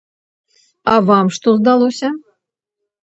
[0.93, 2.09] А вам што здалося?